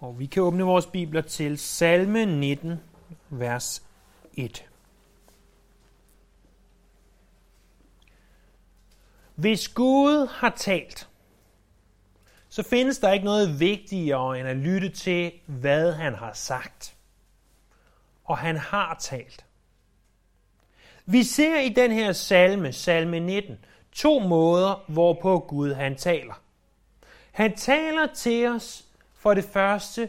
[0.00, 2.80] Og vi kan åbne vores bibler til salme 19,
[3.30, 3.82] vers
[4.34, 4.66] 1.
[9.34, 11.08] Hvis Gud har talt,
[12.48, 16.96] så findes der ikke noget vigtigere end at lytte til, hvad han har sagt.
[18.24, 19.44] Og han har talt.
[21.06, 23.58] Vi ser i den her salme, salme 19,
[23.92, 26.42] to måder, hvorpå Gud han taler.
[27.32, 28.89] Han taler til os
[29.20, 30.08] for det første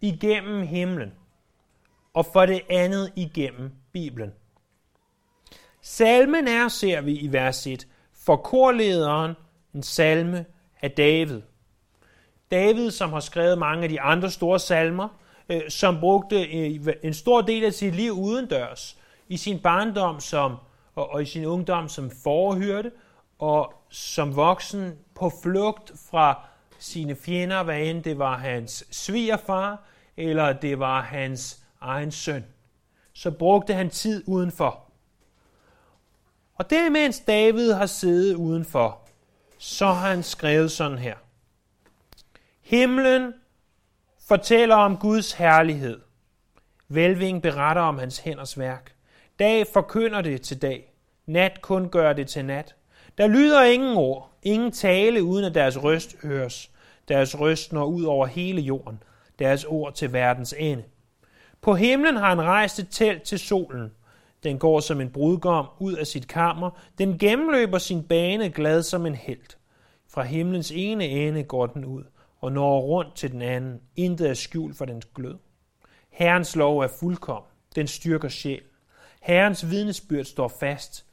[0.00, 1.12] igennem himlen,
[2.14, 4.32] og for det andet igennem Bibelen.
[5.80, 9.34] Salmen er, ser vi i vers 1, for korlederen
[9.74, 10.44] en salme
[10.82, 11.40] af David.
[12.50, 15.08] David, som har skrevet mange af de andre store salmer,
[15.48, 20.56] øh, som brugte øh, en stor del af sit liv udendørs, i sin barndom som,
[20.94, 22.92] og, og i sin ungdom som forhyrte,
[23.38, 26.51] og som voksen på flugt fra
[26.82, 29.82] sine fjender, hvad end det var hans svigerfar,
[30.16, 32.44] eller det var hans egen søn.
[33.12, 34.90] Så brugte han tid udenfor.
[36.54, 39.08] Og det mens David har siddet udenfor,
[39.58, 41.14] så har han skrevet sådan her.
[42.60, 43.34] Himlen
[44.28, 46.00] fortæller om Guds herlighed.
[46.88, 48.94] Velving beretter om hans hænders værk.
[49.38, 50.92] Dag forkynder det til dag.
[51.26, 52.74] Nat kun gør det til nat.
[53.18, 56.71] Der lyder ingen ord, ingen tale, uden at deres røst høres.
[57.08, 59.02] Deres røst når ud over hele jorden,
[59.38, 60.84] deres ord til verdens ende.
[61.60, 63.92] På himlen har han rejst et telt til solen.
[64.42, 66.70] Den går som en brudgom ud af sit kammer.
[66.98, 69.56] Den gennemløber sin bane glad som en held.
[70.08, 72.04] Fra himlens ene ende går den ud
[72.42, 73.80] og når rundt til den anden.
[73.96, 75.38] Intet er skjult for dens glød.
[76.10, 77.42] Herrens lov er fuldkom.
[77.74, 78.62] Den styrker sjæl.
[79.20, 81.06] Herrens vidnesbyrd står fast.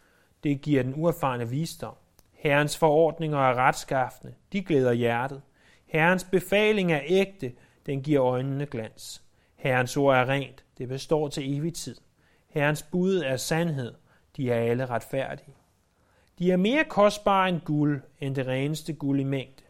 [0.43, 1.93] Det giver den uerfarne visdom.
[2.33, 4.33] Herrens forordninger er retskaffende.
[4.53, 5.41] De glæder hjertet.
[5.89, 7.51] Herrens befaling er ægte,
[7.85, 9.21] den giver øjnene glans.
[9.55, 11.95] Herrens ord er rent, det består til evig tid.
[12.49, 13.93] Herrens bud er sandhed,
[14.37, 15.55] de er alle retfærdige.
[16.39, 19.63] De er mere kostbare end guld, end det reneste guld i mængde.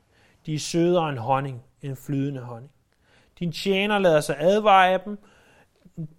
[0.46, 2.72] De er sødere end honning, end flydende honning.
[3.40, 5.18] Din tjener lader sig advare af dem,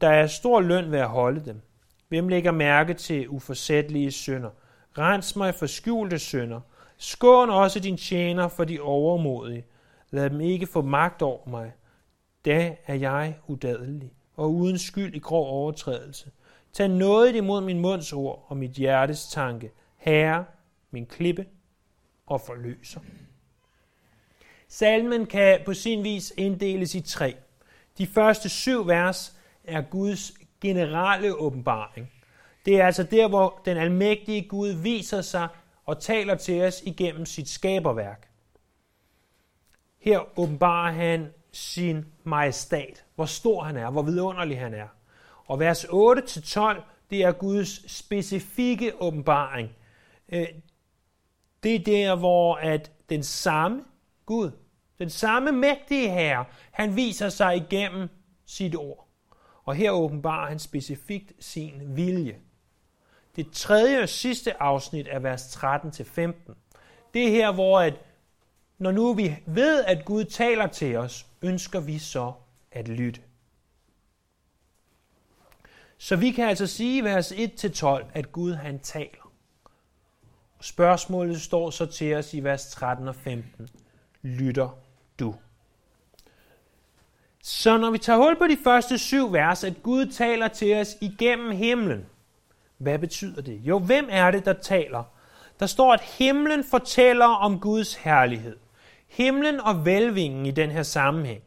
[0.00, 1.60] der er stor løn ved at holde dem.
[2.09, 4.50] Hvem lægger mærke til uforsættelige synder?
[4.99, 6.60] Rens mig for skjulte synder.
[6.97, 9.65] Skån også din tjener for de overmodige.
[10.10, 11.72] Lad dem ikke få magt over mig.
[12.44, 16.31] Da er jeg udadelig og uden skyld i grov overtrædelse.
[16.72, 19.71] Tag noget imod min munds ord og mit hjertes tanke.
[19.97, 20.44] Herre,
[20.91, 21.47] min klippe
[22.26, 23.00] og forløser.
[24.69, 27.37] Salmen kan på sin vis inddeles i tre.
[27.98, 32.10] De første syv vers er Guds generelle åbenbaring.
[32.65, 35.48] Det er altså der, hvor den almægtige Gud viser sig
[35.87, 38.29] og taler til os igennem sit skaberværk.
[40.00, 44.88] Her åbenbarer han sin majestat, hvor stor han er, hvor vidunderlig han er.
[45.47, 49.71] Og vers 8-12, det er Guds specifikke åbenbaring.
[50.28, 50.47] Øh,
[51.62, 53.84] det er der, hvor at den samme
[54.27, 54.50] Gud,
[54.99, 58.09] den samme mægtige herre, han viser sig igennem
[58.47, 59.09] sit ord.
[59.65, 62.39] Og her åbenbarer han specifikt sin vilje.
[63.37, 66.55] Det tredje og sidste afsnit er vers 13-15.
[67.15, 67.94] Det er her, hvor at
[68.80, 72.32] når nu vi ved, at Gud taler til os, ønsker vi så
[72.72, 73.20] at lytte.
[75.98, 79.32] Så vi kan altså sige i vers 1-12, at Gud han taler.
[80.60, 83.68] Spørgsmålet står så til os i vers 13 og 15.
[84.22, 84.78] Lytter
[85.18, 85.34] du?
[87.42, 90.97] Så når vi tager hul på de første syv vers, at Gud taler til os
[91.00, 92.06] igennem himlen,
[92.78, 93.60] hvad betyder det?
[93.64, 95.04] Jo, hvem er det, der taler?
[95.60, 98.56] Der står, at himlen fortæller om Guds herlighed.
[99.10, 101.43] Himlen og velvingen i den her sammenhæng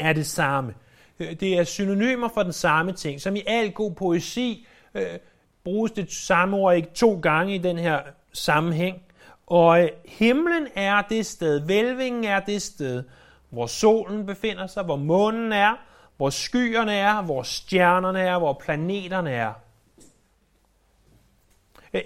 [0.00, 0.74] er det samme.
[1.18, 3.20] Det er synonymer for den samme ting.
[3.20, 5.18] Som i al god poesi øh,
[5.64, 8.00] bruges det samme ord ikke to gange i den her
[8.32, 9.02] sammenhæng.
[9.46, 13.04] Og øh, himlen er det sted, velvingen er det sted,
[13.50, 15.74] hvor solen befinder sig, hvor månen er,
[16.16, 19.52] hvor skyerne er, hvor stjernerne er, hvor planeterne er.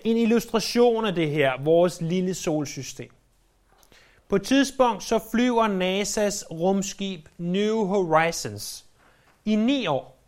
[0.05, 3.11] En illustration af det her, vores lille solsystem.
[4.31, 8.87] På et tidspunkt så flyver NASA's rumskib New Horizons
[9.45, 10.23] i ni år.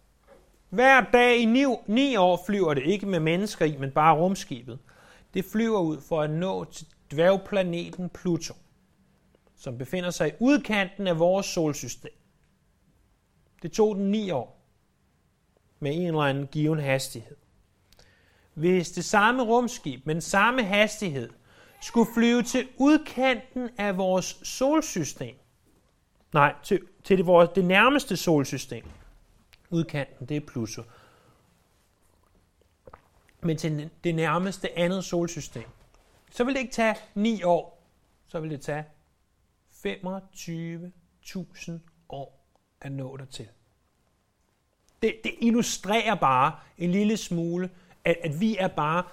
[0.69, 4.79] Hver dag i ni, ni år flyver det ikke med mennesker i, men bare rumskibet.
[5.35, 8.55] Det flyver ud for at nå til dværgplaneten Pluto,
[9.57, 12.13] som befinder sig i udkanten af vores solsystem.
[13.63, 14.67] Det tog den ni år
[15.81, 17.37] med en eller anden given hastighed.
[18.55, 21.31] Hvis det samme rumskib med den samme hastighed
[21.83, 25.37] skulle flyve til udkanten af vores solsystem,
[26.33, 28.85] Nej, til, til det, vores, det nærmeste solsystem.
[29.71, 30.83] Udkanten, det er plusser.
[33.41, 35.65] Men til det nærmeste andet solsystem,
[36.31, 37.83] så vil det ikke tage 9 år.
[38.27, 38.85] Så vil det tage
[39.87, 41.73] 25.000
[42.09, 42.47] år
[42.81, 43.49] at nå dertil.
[45.03, 47.71] Det, det illustrerer bare en lille smule,
[48.05, 49.05] at, at vi er bare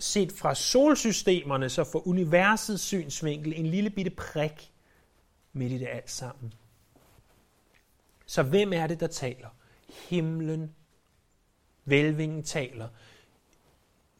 [0.00, 4.72] set fra solsystemerne, så for universets synsvinkel, en lille bitte prik
[5.52, 6.54] midt i det alt sammen.
[8.26, 9.48] Så hvem er det, der taler?
[10.08, 10.74] Himlen,
[11.84, 12.88] vælvingen taler.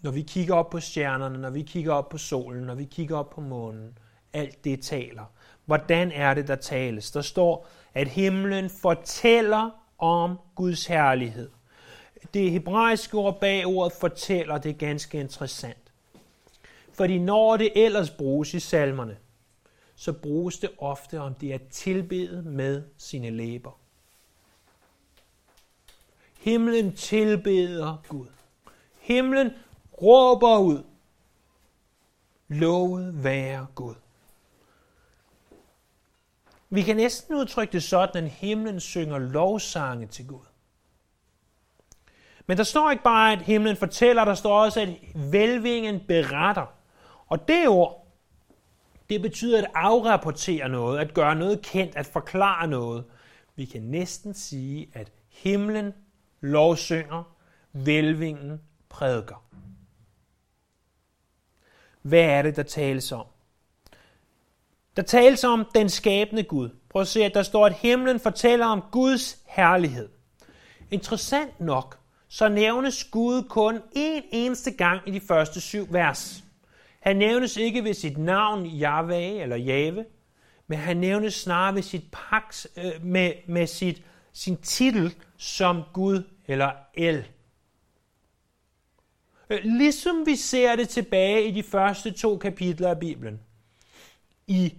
[0.01, 3.17] Når vi kigger op på stjernerne, når vi kigger op på solen, når vi kigger
[3.17, 3.99] op på månen,
[4.33, 5.25] alt det taler.
[5.65, 7.11] Hvordan er det, der tales?
[7.11, 11.51] Der står, at himlen fortæller om Guds herlighed.
[12.35, 15.93] Det hebraiske ord bag ordet fortæller, det er ganske interessant.
[16.93, 19.17] Fordi når det ellers bruges i salmerne,
[19.95, 23.79] så bruges det ofte om det er tilbedet med sine læber.
[26.41, 28.27] Himlen tilbeder Gud.
[29.01, 29.51] Himlen
[30.03, 30.83] råber ud.
[32.49, 33.95] Lovet være Gud.
[36.71, 40.50] Vi kan næsten udtrykke det sådan, at himlen synger lovsange til Gud.
[42.51, 46.67] Men der står ikke bare, at himlen fortæller, der står også, at velvingen beretter.
[47.27, 48.07] Og det ord,
[49.11, 53.05] det betyder at afrapportere noget, at gøre noget kendt, at forklare noget.
[53.57, 55.93] Vi kan næsten sige, at himlen
[56.41, 57.37] lovsynger,
[57.73, 59.45] velvingen prædiker.
[62.03, 63.27] Hvad er det, der tales om?
[64.97, 66.71] Der tales om den skabende Gud.
[66.89, 70.09] Prøv at se, at der står, at himlen fortæller om Guds herlighed.
[70.91, 72.01] Interessant nok,
[72.33, 76.45] så nævnes Gud kun én eneste gang i de første syv vers.
[77.01, 80.05] Han nævnes ikke ved sit navn Yahweh eller Jave,
[80.67, 86.23] men han nævnes snarere ved sit paks, øh, med, med sit, sin titel som Gud
[86.47, 87.27] eller El.
[89.51, 93.41] Øh, ligesom vi ser det tilbage i de første to kapitler af Bibelen.
[94.47, 94.75] I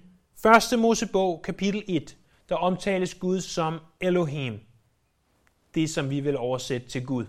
[0.73, 0.79] 1.
[0.79, 2.17] Mosebog, kapitel 1,
[2.49, 4.59] der omtales Gud som Elohim.
[5.75, 7.25] Det, som vi vil oversætte til Gud.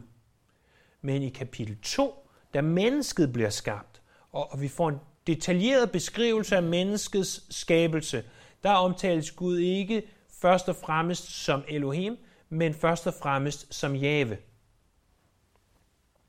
[1.03, 4.03] Men i kapitel 2, da mennesket bliver skabt,
[4.33, 8.25] og og vi får en detaljeret beskrivelse af menneskets skabelse,
[8.63, 10.03] der omtales Gud ikke
[10.43, 12.17] først og fremmest som Elohim,
[12.49, 14.39] men først og fremmest som Jave.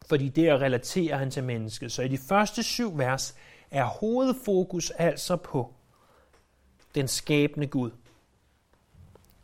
[0.10, 1.92] Fordi det relaterer han til mennesket.
[1.92, 3.36] Så i de første syv vers
[3.72, 5.74] er hovedfokus altså på
[6.96, 7.92] den skabende Gud.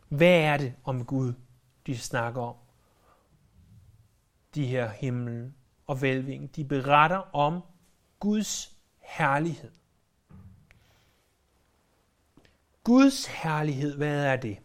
[0.08, 1.32] Hvad er det om Gud,
[1.86, 2.54] de snakker om?
[4.54, 5.52] De her himmel
[5.86, 7.60] og velving, de beretter om
[8.20, 9.70] Guds herlighed.
[12.84, 14.58] Guds herlighed, hvad er det?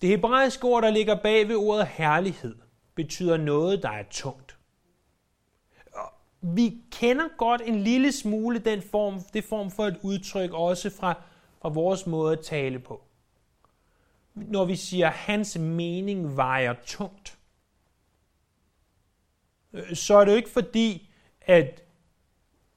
[0.00, 2.56] Det hebraiske ord, der ligger bag ved ordet herlighed,
[2.94, 4.58] betyder noget, der er tungt.
[6.40, 11.14] Vi kender godt en lille smule den form, det form for et udtryk også fra
[11.64, 13.02] fra vores måde at tale på.
[14.34, 17.33] Når vi siger, hans mening vejer tungt,
[19.74, 21.10] Øh, så er det jo ikke fordi,
[21.40, 21.82] at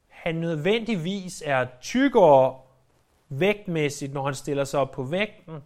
[0.07, 2.59] han nødvendigvis er tykkere
[3.29, 5.59] vægtmæssigt, når han stiller sig op på vægten,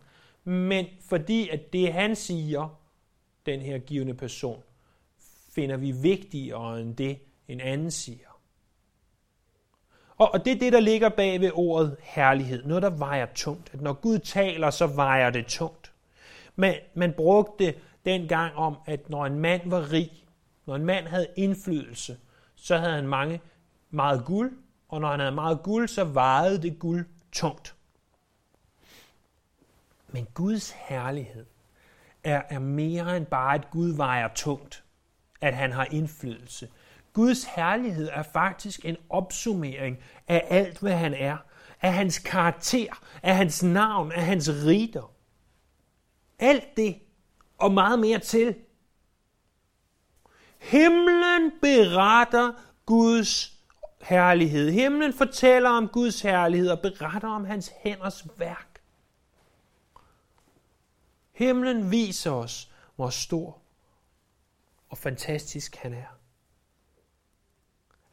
[0.43, 2.77] men fordi at det han siger,
[3.45, 4.63] den her givende person,
[5.55, 8.27] finder vi vigtigere end det, en anden siger.
[10.17, 12.63] Og, og det er det, der ligger bag ved ordet herlighed.
[12.63, 13.69] Noget, der vejer tungt.
[13.73, 15.91] At når Gud taler, så vejer det tungt.
[16.55, 17.73] Men man brugte
[18.05, 20.20] dengang om, at når en mand var rig,
[20.71, 22.17] når en mand havde indflydelse,
[22.55, 23.41] så havde han mange,
[23.89, 24.57] meget guld,
[24.89, 27.75] og når han havde meget guld, så vejede det guld tungt.
[30.07, 31.45] Men Guds herlighed
[32.23, 34.83] er, er mere end bare, at Gud vejer tungt,
[35.41, 36.69] at han har indflydelse.
[37.13, 39.97] Guds herlighed er faktisk en opsummering
[40.27, 41.37] af alt, hvad han er.
[41.81, 45.09] Af hans karakter, af hans navn, af hans rigdom.
[46.39, 46.99] Alt det
[47.57, 48.55] og meget mere til.
[50.61, 52.51] Himlen beretter
[52.85, 53.57] Guds
[54.01, 54.71] herlighed.
[54.71, 58.81] Himlen fortæller om Guds herlighed og beretter om hans hænders værk.
[61.31, 63.57] Himlen viser os, hvor stor
[64.89, 66.17] og fantastisk han er.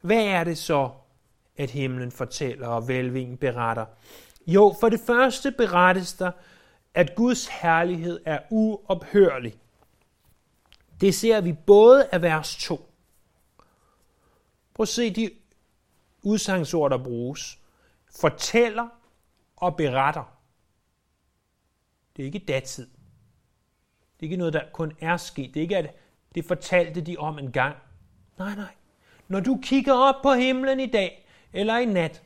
[0.01, 0.89] Hvad er det så,
[1.57, 3.85] at himlen fortæller og velvingen beretter?
[4.47, 6.31] Jo, for det første berettes der,
[6.93, 9.59] at Guds herlighed er uophørlig.
[11.01, 12.93] Det ser vi både af vers 2.
[14.73, 15.31] Prøv at se de
[16.21, 17.59] udsangsord, der bruges.
[18.19, 18.87] Fortæller
[19.55, 20.39] og beretter.
[22.15, 22.87] Det er ikke datid.
[24.19, 25.53] Det er ikke noget, der kun er sket.
[25.53, 25.95] Det er ikke, at
[26.35, 27.75] det fortalte de om en gang.
[28.37, 28.75] Nej, nej.
[29.27, 32.23] Når du kigger op på himlen i dag eller i nat,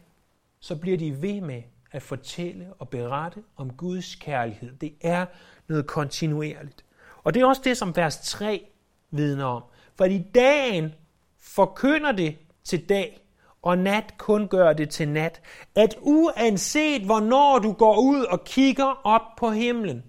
[0.59, 4.75] så bliver de ved med at fortælle og berette om Guds kærlighed.
[4.75, 5.25] Det er
[5.67, 6.85] noget kontinuerligt.
[7.23, 8.67] Og det er også det, som vers 3
[9.11, 9.63] vidner om.
[9.95, 10.93] For i dagen
[11.39, 13.19] forkynder det til dag,
[13.61, 15.41] og nat kun gør det til nat,
[15.75, 20.03] at uanset hvornår du går ud og kigger op på himlen,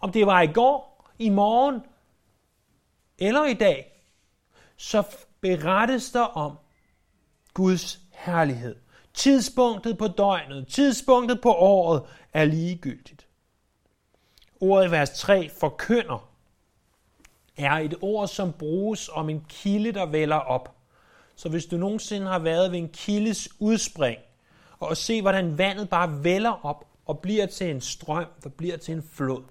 [0.00, 1.80] om det var i går, i morgen
[3.18, 4.02] eller i dag,
[4.76, 6.58] så berettes der om
[7.54, 8.76] Guds herlighed.
[9.14, 13.23] Tidspunktet på døgnet, tidspunktet på året er ligegyldigt.
[14.64, 16.28] Ordet i vers 3 forkynder
[17.56, 20.74] er et ord, som bruges om en kilde, der vælger op.
[21.34, 24.18] Så hvis du nogensinde har været ved en kildes udspring,
[24.78, 28.94] og se, hvordan vandet bare vælger op og bliver til en strøm, der bliver til
[28.94, 29.42] en flod,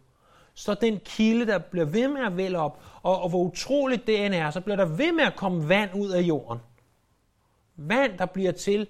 [0.53, 4.25] så den kilde, der bliver ved med at vælge op, og, og hvor utroligt det
[4.25, 6.59] end er, så bliver der ved med at komme vand ud af jorden.
[7.75, 8.87] Vand, der bliver til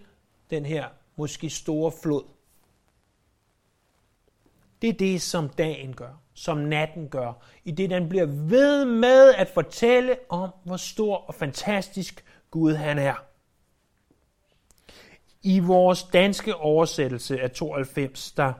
[0.49, 2.23] den her måske store flod.
[4.83, 9.33] Det er det, som dagen gør, som natten gør, i det den bliver ved med
[9.33, 13.13] at fortælle om, hvor stor og fantastisk Gud han er.
[15.43, 18.53] I vores danske oversættelse af 92, der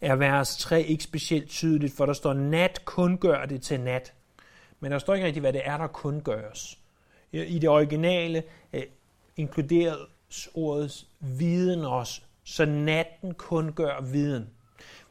[0.00, 4.14] er vers 3 ikke specielt tydeligt, for der står, nat kun gør det til nat.
[4.80, 6.78] Men der står ikke rigtig, hvad det er, der kun gøres.
[7.32, 8.84] I det originale eh,
[9.36, 14.55] inkluderes ordet viden også, så natten kun gør viden.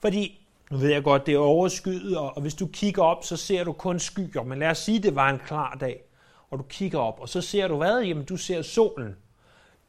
[0.05, 3.63] Fordi, nu ved jeg godt, det er overskyet, og hvis du kigger op, så ser
[3.63, 4.43] du kun skyer.
[4.43, 6.01] Men lad os sige, det var en klar dag,
[6.49, 8.01] og du kigger op, og så ser du hvad?
[8.01, 9.15] Jamen, du ser solen.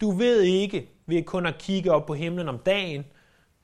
[0.00, 3.04] Du ved ikke, ved kun at kigge op på himlen om dagen,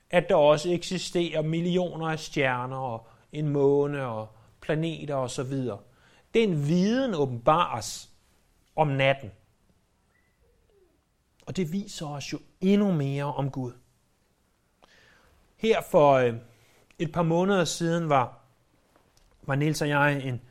[0.09, 4.27] at der også eksisterer millioner af stjerner og en måne og
[4.61, 5.53] planeter osv.
[6.33, 8.09] Den viden åbenbares
[8.75, 9.31] om natten.
[11.45, 13.71] Og det viser os jo endnu mere om Gud.
[15.63, 16.33] Her for øh,
[16.99, 18.39] et par måneder siden var,
[19.41, 20.41] var Niels og jeg en,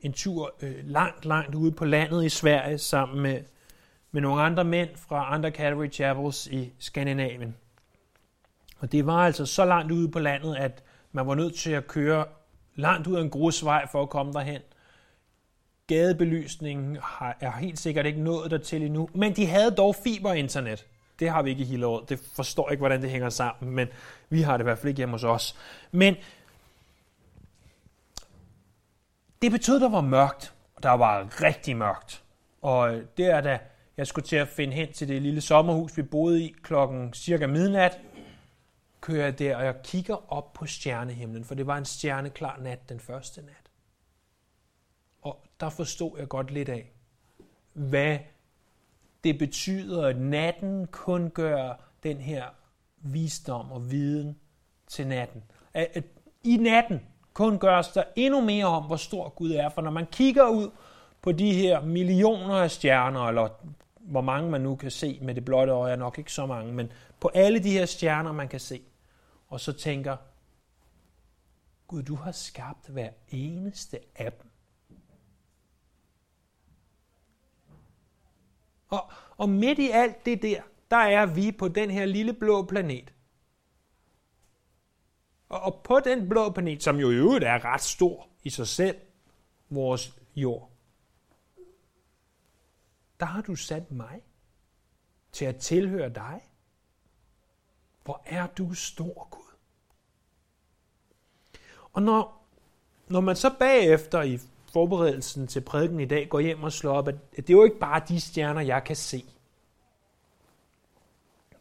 [0.00, 3.40] en tur øh, langt, langt ude på landet i Sverige sammen med,
[4.10, 7.56] med nogle andre mænd fra andre Calvary Chapels i Skandinavien.
[8.78, 11.86] Og det var altså så langt ude på landet, at man var nødt til at
[11.86, 12.24] køre
[12.74, 14.60] langt ud af en grusvej for at komme derhen.
[15.86, 20.86] Gadebelysningen har, er helt sikkert ikke nået dertil endnu, men de havde dog fiberinternet.
[21.18, 22.08] Det har vi ikke i hele året.
[22.08, 23.88] Det forstår ikke, hvordan det hænger sammen, men
[24.28, 25.56] vi har det i hvert fald ikke hjemme hos os.
[25.90, 26.16] Men
[29.42, 32.22] det betød, at der var mørkt, og der var rigtig mørkt.
[32.62, 33.58] Og det er da
[33.96, 37.46] jeg skulle til at finde hen til det lille sommerhus, vi boede i klokken cirka
[37.46, 38.00] midnat,
[39.00, 42.88] kører jeg der, og jeg kigger op på stjernehimlen, for det var en stjerneklar nat
[42.88, 43.70] den første nat.
[45.22, 46.90] Og der forstod jeg godt lidt af,
[47.72, 48.18] hvad
[49.24, 52.44] det betyder, at natten kun gør den her
[52.96, 54.38] visdom og viden
[54.86, 55.42] til natten.
[55.74, 56.04] At, at
[56.44, 57.00] i natten
[57.32, 59.68] kun gøres der endnu mere om, hvor stor Gud er.
[59.68, 60.70] For når man kigger ud
[61.22, 63.48] på de her millioner af stjerner, eller
[64.00, 66.72] hvor mange man nu kan se med det blotte øje, er nok ikke så mange,
[66.72, 68.80] men på alle de her stjerner, man kan se,
[69.48, 70.16] og så tænker,
[71.86, 74.51] Gud, du har skabt hver eneste af dem.
[78.92, 82.66] Og, og midt i alt det der, der er vi på den her lille blå
[82.66, 83.14] planet.
[85.48, 88.68] Og, og på den blå planet, som jo i øvrigt er ret stor i sig
[88.68, 88.96] selv,
[89.70, 90.70] vores jord,
[93.20, 94.22] der har du sat mig
[95.32, 96.40] til at tilhøre dig.
[98.04, 99.56] Hvor er du stor, Gud.
[101.92, 102.46] Og når,
[103.08, 104.38] når man så bagefter i
[104.72, 107.78] forberedelsen til prædiken i dag går hjem og slår op, at det er jo ikke
[107.78, 109.24] bare de stjerner, jeg kan se.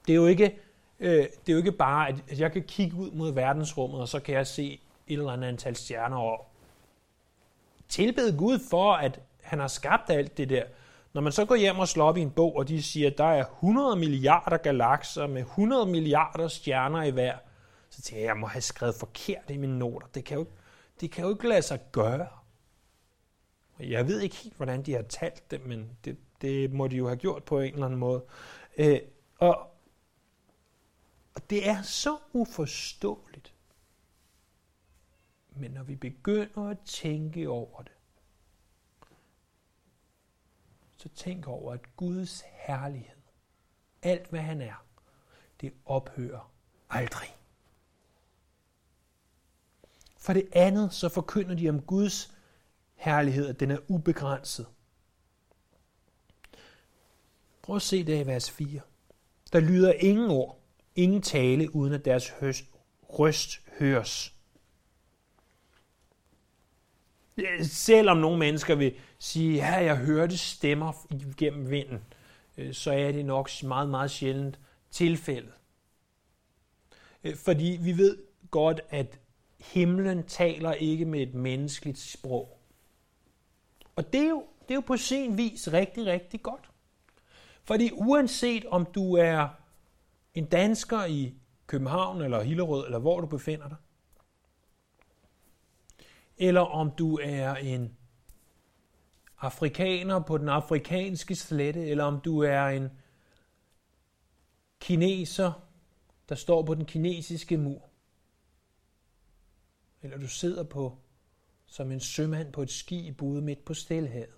[0.07, 0.57] Det er jo ikke,
[0.99, 4.19] øh, det er jo ikke bare, at jeg kan kigge ud mod verdensrummet, og så
[4.19, 6.47] kan jeg se et eller andet antal stjerner og
[7.89, 10.63] tilbede Gud for, at han har skabt alt det der.
[11.13, 13.17] Når man så går hjem og slår op i en bog, og de siger, at
[13.17, 17.35] der er 100 milliarder galakser med 100 milliarder stjerner i hver,
[17.89, 20.07] så tænker jeg, jeg må have skrevet forkert i mine noter.
[20.15, 20.45] Det kan jo,
[21.01, 22.27] det kan jo ikke lade sig gøre.
[23.89, 27.07] Jeg ved ikke helt, hvordan de har talt det, men det, det må de jo
[27.07, 28.23] have gjort på en eller anden måde.
[28.77, 28.99] Øh,
[29.37, 29.71] og,
[31.35, 33.53] og det er så uforståeligt.
[35.49, 37.91] Men når vi begynder at tænke over det,
[40.97, 43.21] så tænk over, at Guds herlighed,
[44.01, 44.85] alt hvad han er,
[45.61, 46.51] det ophører
[46.89, 47.35] aldrig.
[50.17, 52.40] For det andet, så forkynder de om Guds
[53.01, 54.65] herlighed, at den er ubegrænset.
[57.61, 58.81] Prøv at se det i vers 4.
[59.53, 60.59] Der lyder ingen ord,
[60.95, 62.65] ingen tale, uden at deres høst,
[63.03, 64.33] røst høres.
[67.61, 71.99] Selvom nogle mennesker vil sige, ja, jeg hørte stemmer gennem vinden,
[72.57, 74.59] øh, så er det nok meget, meget sjældent
[74.91, 75.53] tilfældet.
[77.23, 78.17] Øh, fordi vi ved
[78.51, 79.19] godt, at
[79.59, 82.60] himlen taler ikke med et menneskeligt sprog.
[84.01, 86.69] Og det er jo, det er jo på sin vis rigtig, rigtig godt.
[87.63, 89.47] Fordi uanset om du er
[90.33, 91.33] en dansker i
[91.67, 93.77] København eller Hillerød, eller hvor du befinder dig,
[96.37, 97.97] eller om du er en
[99.37, 102.89] afrikaner på den afrikanske slette, eller om du er en
[104.79, 105.67] kineser,
[106.29, 107.89] der står på den kinesiske mur,
[110.01, 111.00] eller du sidder på
[111.71, 114.35] som en sømand på et skib ude midt på stillehavet.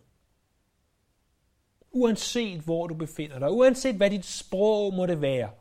[1.92, 5.52] Uanset hvor du befinder dig, uanset hvad dit sprog måtte være,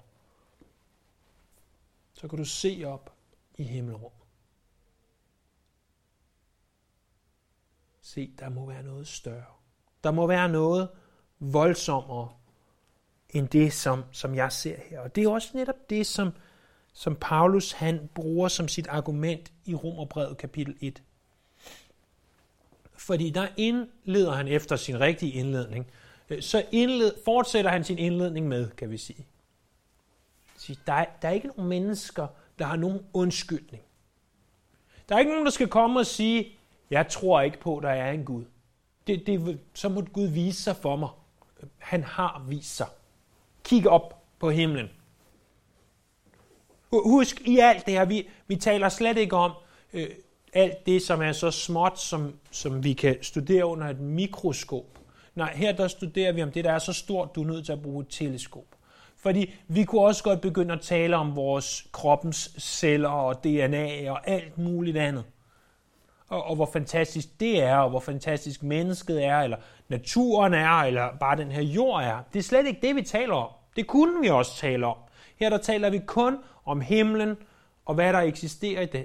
[2.13, 3.17] så kan du se op
[3.55, 4.13] i himmelrum.
[8.01, 9.55] Se, der må være noget større.
[10.05, 10.89] Der må være noget
[11.39, 12.33] voldsommere
[13.31, 15.01] end det, som, som jeg ser her.
[15.01, 16.33] Og det er også netop det, som,
[16.93, 21.03] som Paulus han bruger som sit argument i Romerbrevet kapitel 1.
[23.03, 25.87] Fordi der indleder han efter sin rigtige indledning,
[26.31, 29.27] øh, så indled, fortsætter han sin indledning med, kan vi sige.
[30.87, 32.27] Der er, der er ikke nogen mennesker,
[32.59, 33.83] der har nogen undskyldning.
[35.09, 36.59] Der er ikke nogen, der skal komme og sige,
[36.91, 38.45] jeg tror ikke på, at der er en Gud.
[39.07, 41.09] Det, det, så må Gud vise sig for mig.
[41.79, 42.87] Han har vist sig.
[43.65, 44.91] Kig op på himlen.
[46.91, 49.53] Husk i alt det her, vi, vi taler slet ikke om
[49.93, 50.09] øh,
[50.53, 54.99] alt det, som er så småt, som, som vi kan studere under et mikroskop.
[55.35, 57.73] Nej, her der studerer vi om det, der er så stort, du er nødt til
[57.73, 58.65] at bruge et teleskop.
[59.17, 64.29] Fordi vi kunne også godt begynde at tale om vores kroppens celler og DNA og
[64.29, 65.25] alt muligt andet.
[66.29, 69.57] Og, og hvor fantastisk det er, og hvor fantastisk mennesket er, eller
[69.89, 72.19] naturen er, eller bare den her jord er.
[72.33, 73.51] Det er slet ikke det, vi taler om.
[73.77, 74.97] Det kunne vi også tale om.
[75.37, 77.37] Her der taler vi kun om himlen
[77.85, 79.05] og hvad der eksisterer i den.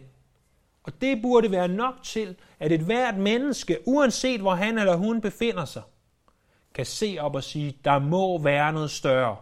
[0.87, 5.21] Og det burde være nok til, at et hvert menneske, uanset hvor han eller hun
[5.21, 5.83] befinder sig,
[6.73, 9.37] kan se op og sige, der må være noget større.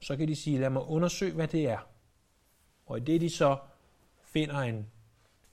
[0.00, 1.78] Så kan de sige, lad mig undersøge, hvad det er.
[2.86, 3.56] Og i det de så
[4.24, 4.86] finder en,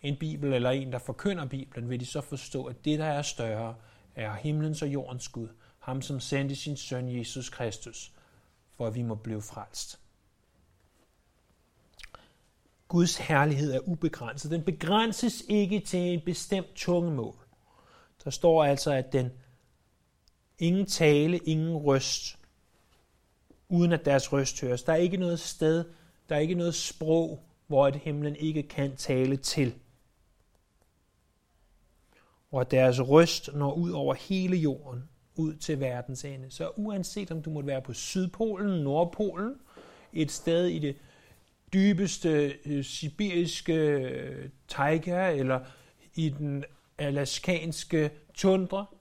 [0.02, 3.22] en bibel eller en, der forkynder Bibelen, vil de så forstå, at det, der er
[3.22, 3.76] større,
[4.16, 5.48] er himlens og jordens Gud.
[5.80, 8.14] Ham, som sendte sin søn Jesus Kristus,
[8.78, 10.00] for at vi må blive frelst.
[12.88, 14.52] Guds herlighed er ubegrænset.
[14.52, 17.36] Den begrænses ikke til en bestemt tungemål.
[18.23, 19.32] Der står altså, at den
[20.60, 22.38] ingen tale, ingen røst,
[23.69, 24.84] uden at deres røst høres.
[24.84, 25.86] Der er ikke noget sted,
[26.30, 29.73] der er ikke noget sprog, hvor et himlen ikke kan tale til.
[32.52, 35.04] Og at deres røst når ud over hele jorden,
[35.36, 36.52] ud til verdens ende.
[36.52, 39.56] Så uanset om du måtte være på Sydpolen, Nordpolen,
[40.13, 40.95] et sted i det
[41.73, 45.65] dybeste øh, sibiriske øh, taiga eller
[46.15, 46.65] i den
[46.97, 48.95] alaskanske tundra,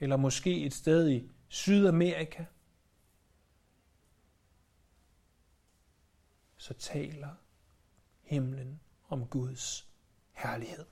[0.00, 2.44] eller måske et sted i Sydamerika,
[6.56, 7.34] så taler
[8.22, 9.88] himlen om Guds
[10.32, 10.84] herlighed.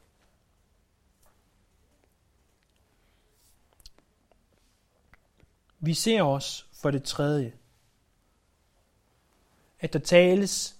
[5.79, 7.59] Vi ser os for det tredje,
[9.87, 10.77] at der tales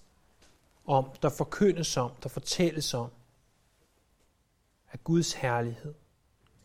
[0.85, 3.09] om, der forkyndes om, der fortælles om,
[4.91, 5.93] at Guds herlighed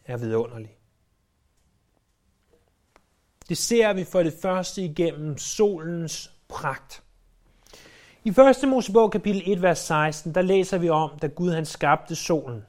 [0.05, 0.76] er vidunderlig.
[3.48, 7.02] Det ser vi for det første igennem solens pragt.
[8.24, 8.68] I 1.
[8.68, 12.66] Mosebog kapitel 1, vers 16, der læser vi om, da Gud han skabte solen.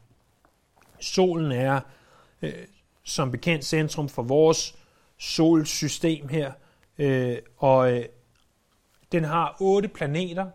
[0.99, 1.81] Solen er
[2.41, 2.53] øh,
[3.03, 4.75] som bekendt centrum for vores
[5.17, 6.51] solsystem her,
[6.97, 8.05] øh, og øh,
[9.13, 10.45] den har otte planeter.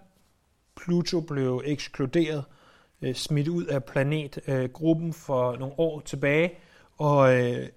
[0.77, 2.45] Pluto blev ekskluderet,
[3.03, 6.53] øh, smidt ud af planetgruppen øh, for nogle år tilbage,
[6.97, 7.69] og øh,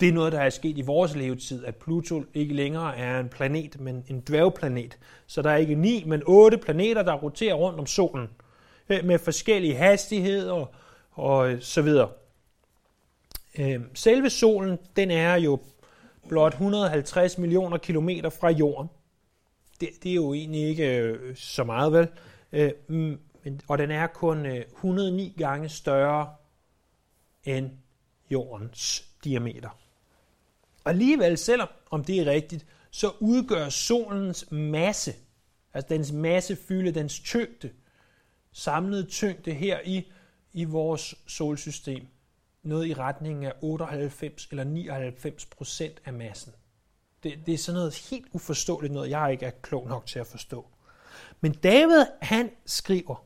[0.00, 3.28] det er noget, der er sket i vores levetid, at Pluto ikke længere er en
[3.28, 4.98] planet, men en dværgplanet.
[5.26, 8.28] Så der er ikke ni, men otte planeter, der roterer rundt om solen
[8.88, 10.66] øh, med forskellige hastigheder
[11.12, 12.08] og så videre.
[13.58, 15.58] Øh, selve solen, den er jo
[16.28, 18.88] blot 150 millioner kilometer fra jorden
[19.86, 22.08] det, det er jo egentlig ikke øh, så meget, vel?
[22.52, 26.34] Øh, mm, men, og den er kun øh, 109 gange større
[27.44, 27.70] end
[28.30, 29.68] jordens diameter.
[30.84, 35.14] Og alligevel, selvom om det er rigtigt, så udgør solens masse,
[35.74, 37.70] altså dens massefylde, dens tyngde,
[38.52, 40.12] samlede tyngde her i,
[40.52, 42.06] i vores solsystem,
[42.62, 46.52] noget i retningen af 98 eller 99 procent af massen.
[47.24, 50.26] Det, det er sådan noget helt uforståeligt noget, jeg ikke er klog nok til at
[50.26, 50.66] forstå.
[51.40, 53.24] Men David, han skriver,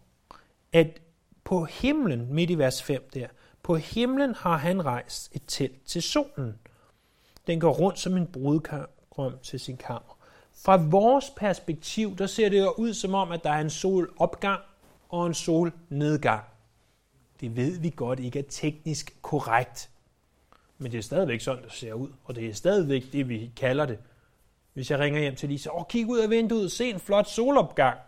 [0.72, 1.00] at
[1.44, 3.26] på himlen, midt i vers 5 der,
[3.62, 6.58] på himlen har han rejst et telt til solen.
[7.46, 10.18] Den går rundt som en brudkram til sin kammer.
[10.64, 14.60] Fra vores perspektiv, der ser det jo ud som om, at der er en solopgang
[15.08, 16.44] og en solnedgang.
[17.40, 19.90] Det ved vi godt ikke er teknisk korrekt.
[20.78, 22.08] Men det er stadigvæk sådan, det ser ud.
[22.24, 23.98] Og det er stadigvæk det, vi kalder det.
[24.72, 27.98] Hvis jeg ringer hjem til Lisa, og kig ud af vinduet, se en flot solopgang.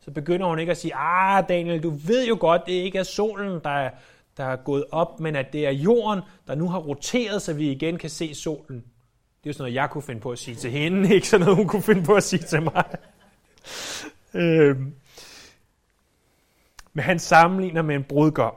[0.00, 3.02] Så begynder hun ikke at sige, ah Daniel, du ved jo godt, det ikke er
[3.02, 3.90] solen, der er,
[4.36, 7.70] der er gået op, men at det er jorden, der nu har roteret, så vi
[7.70, 8.76] igen kan se solen.
[8.76, 11.44] Det er jo sådan noget, jeg kunne finde på at sige til hende, ikke sådan
[11.44, 12.84] noget, hun kunne finde på at sige til mig.
[14.34, 14.94] øhm.
[16.92, 18.54] Men han sammenligner med en brudgom.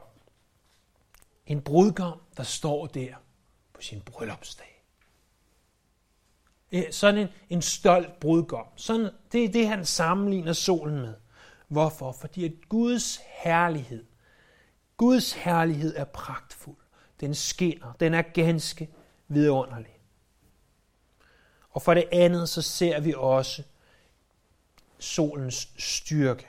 [1.46, 3.14] En brudgom, der står der
[3.82, 4.84] på sin bryllupsdag.
[6.90, 8.66] Sådan en, en stolt brudgom.
[8.76, 11.14] Sådan, det er det, han sammenligner solen med.
[11.68, 12.12] Hvorfor?
[12.12, 14.04] Fordi at Guds herlighed,
[14.96, 16.76] Guds herlighed er pragtfuld.
[17.20, 17.92] Den skinner.
[18.00, 18.90] Den er ganske
[19.28, 19.98] vidunderlig.
[21.70, 23.62] Og for det andet, så ser vi også
[24.98, 26.48] solens styrke.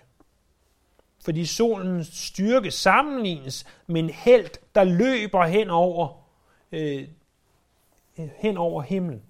[1.23, 6.23] Fordi solens styrke sammenlignes med en held, der løber hen over,
[6.71, 7.07] øh,
[8.15, 9.21] hen over himlen.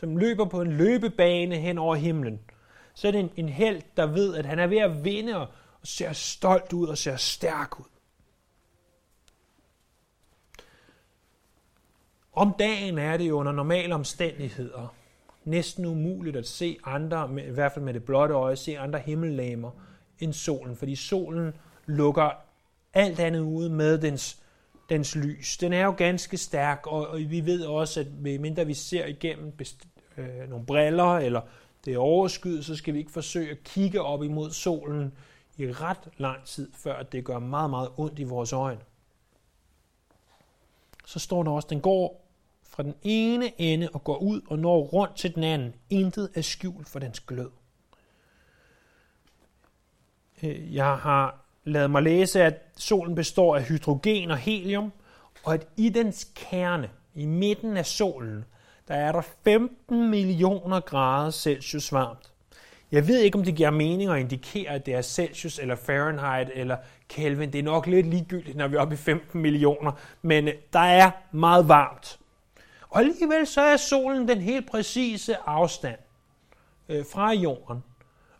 [0.00, 2.40] Som løber på en løbebane hen over himlen.
[2.94, 5.46] Så er det en, en held, der ved, at han er ved at vinde og
[5.84, 7.84] ser stolt ud og ser stærk ud.
[12.32, 14.94] Om dagen er det jo under normale omstændigheder
[15.44, 19.70] næsten umuligt at se andre, i hvert fald med det blotte øje, se andre himmellegemer
[20.18, 21.54] end solen, fordi solen
[21.86, 22.30] lukker
[22.94, 24.41] alt andet ude med dens,
[24.92, 25.56] dens lys.
[25.56, 29.52] Den er jo ganske stærk, og, og vi ved også, at mindre vi ser igennem
[29.52, 31.40] best, øh, nogle briller, eller
[31.84, 35.12] det er overskyet, så skal vi ikke forsøge at kigge op imod solen
[35.56, 38.80] i ret lang tid, før det gør meget, meget ondt i vores øjne.
[41.06, 42.28] Så står der også, at den går
[42.62, 45.74] fra den ene ende og går ud og når rundt til den anden.
[45.90, 47.50] Intet er skjult for dens glød.
[50.42, 54.92] Øh, jeg har lavet mig læse, at solen består af hydrogen og helium,
[55.44, 58.44] og at i dens kerne, i midten af solen,
[58.88, 62.32] der er der 15 millioner grader Celsius varmt.
[62.92, 66.50] Jeg ved ikke, om det giver mening at indikere, at det er Celsius eller Fahrenheit
[66.54, 66.76] eller
[67.08, 67.52] Kelvin.
[67.52, 70.78] Det er nok lidt ligegyldigt, når vi er oppe i 15 millioner, men øh, der
[70.80, 72.18] er meget varmt.
[72.88, 75.98] Og alligevel så er solen den helt præcise afstand
[76.88, 77.84] øh, fra jorden,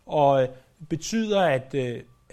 [0.05, 0.49] og øh,
[0.89, 1.75] betyder, at,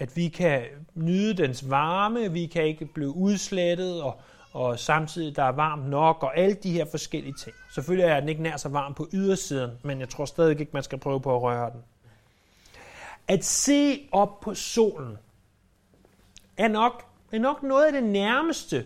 [0.01, 0.63] at vi kan
[0.95, 6.23] nyde dens varme, vi kan ikke blive udslettet, og, og samtidig der er varmt nok,
[6.23, 7.55] og alle de her forskellige ting.
[7.73, 10.83] Selvfølgelig er den ikke nær så varm på ydersiden, men jeg tror stadig ikke, man
[10.83, 11.81] skal prøve på at røre den.
[13.27, 15.17] At se op på solen
[16.57, 18.85] er nok, er nok noget af det nærmeste,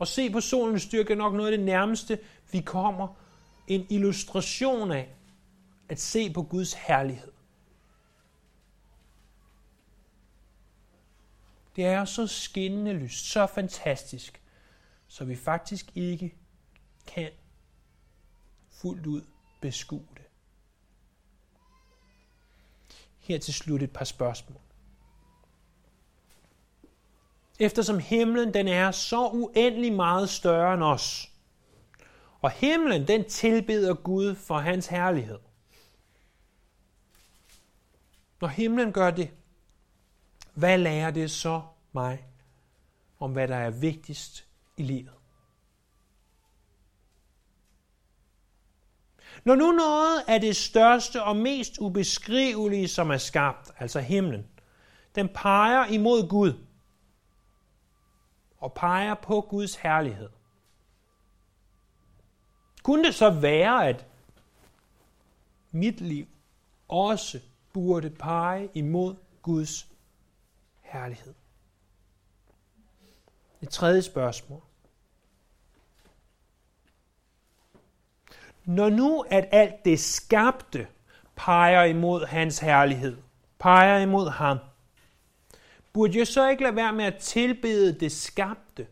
[0.00, 2.18] at se på solens styrke er nok noget af det nærmeste,
[2.52, 3.08] vi kommer
[3.66, 5.08] en illustration af
[5.88, 7.33] at se på Guds herlighed.
[11.76, 14.42] Det er så skinnende lyst, så fantastisk,
[15.06, 16.34] så vi faktisk ikke
[17.06, 17.30] kan
[18.70, 19.22] fuldt ud
[19.60, 20.24] beskue det.
[23.18, 24.60] Her til slut et par spørgsmål.
[27.58, 31.30] Eftersom himlen den er så uendelig meget større end os,
[32.40, 35.38] og himlen den tilbeder Gud for hans herlighed.
[38.40, 39.30] Når himlen gør det,
[40.54, 41.62] hvad lærer det så
[41.92, 42.26] mig
[43.18, 45.12] om, hvad der er vigtigst i livet?
[49.44, 54.46] Når nu noget af det største og mest ubeskrivelige, som er skabt, altså himlen,
[55.14, 56.52] den peger imod Gud
[58.58, 60.28] og peger på Guds herlighed.
[62.82, 64.06] Kunne det så være, at
[65.70, 66.26] mit liv
[66.88, 67.40] også
[67.72, 69.93] burde pege imod Guds
[70.94, 71.34] herlighed.
[73.62, 74.62] Et tredje spørgsmål.
[78.64, 80.86] Når nu at alt det skabte
[81.36, 83.16] peger imod hans herlighed,
[83.58, 84.58] peger imod ham.
[85.92, 88.86] Burde jeg så ikke lade være med at tilbede det skabte,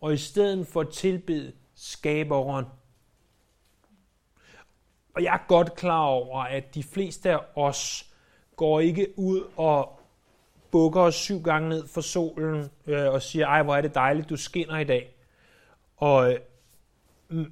[0.00, 2.64] og i stedet for tilbede skaberen?
[5.14, 8.10] Og jeg er godt klar over, at de fleste af os
[8.56, 9.99] går ikke ud og
[10.70, 14.30] bukker os syv gange ned for solen øh, og siger, ej, hvor er det dejligt,
[14.30, 15.16] du skinner i dag.
[15.96, 16.40] Og, øh,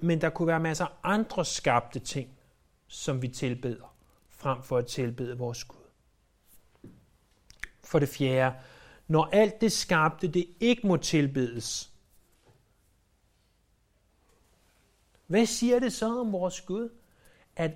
[0.03, 2.39] men der kunne være masser af andre skabte ting,
[2.87, 3.95] som vi tilbeder,
[4.29, 5.79] frem for at tilbede vores Gud.
[7.85, 8.57] For det fjerde,
[9.09, 11.93] når alt det skabte, det ikke må tilbedes,
[15.27, 16.89] hvad siger det så om vores Gud?
[17.57, 17.73] At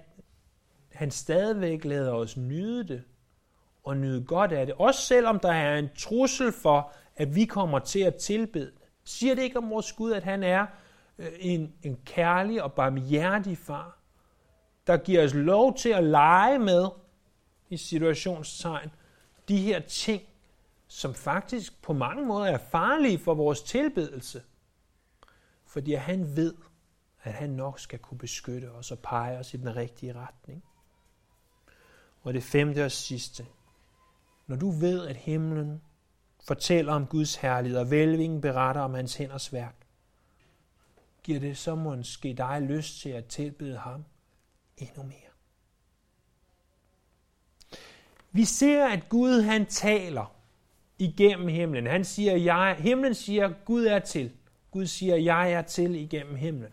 [0.93, 3.05] han stadigvæk lader os nyde det,
[3.85, 4.75] og nyde godt af det.
[4.79, 8.73] Også selvom der er en trussel for, at vi kommer til at tilbede
[9.05, 10.67] Siger det ikke om vores Gud, at han er
[11.19, 13.99] øh, en, en kærlig og barmhjertig far,
[14.87, 16.89] der giver os lov til at lege med,
[17.69, 18.91] i situationstegn,
[19.49, 20.23] de her ting,
[20.89, 24.43] som faktisk på mange måder er farlige for vores tilbedelse.
[25.67, 26.55] Fordi han ved,
[27.23, 30.65] at han nok skal kunne beskytte os og pege os i den rigtige retning.
[32.23, 33.47] Og det femte og sidste.
[34.47, 35.83] Når du ved, at himlen
[36.47, 39.75] fortæller om Guds herlighed, og velvingen beretter om hans hænders værk,
[41.23, 44.05] giver det så måske dig lyst til at tilbede ham
[44.77, 45.33] endnu mere.
[48.33, 50.35] Vi ser, at Gud han taler
[50.99, 51.87] igennem himlen.
[51.87, 54.33] Han siger, jeg, himlen siger, Gud er til.
[54.71, 56.73] Gud siger, jeg er til igennem himlen.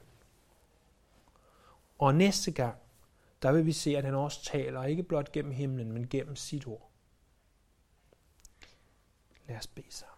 [1.99, 2.75] Og næste gang,
[3.41, 6.67] der vil vi se, at han også taler, ikke blot gennem himlen, men gennem sit
[6.67, 6.88] ord.
[9.49, 10.15] Lad os bede sammen.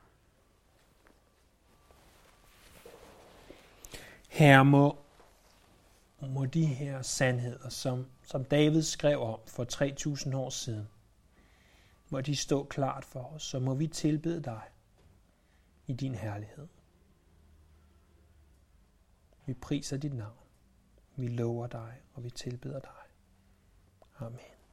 [4.30, 4.98] Her må,
[6.22, 10.88] må de her sandheder, som, som David skrev om for 3000 år siden,
[12.10, 14.62] må de stå klart for os, så må vi tilbede dig
[15.88, 16.68] i din herlighed.
[19.46, 20.38] Vi priser dit navn.
[21.16, 22.92] Vi lover dig, og vi tilbeder dig.
[24.20, 24.51] Amen.